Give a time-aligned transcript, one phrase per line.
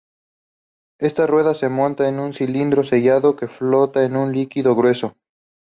[0.99, 5.15] Esta rueda se monta en un cilindro sellado, que flota en un líquido grueso.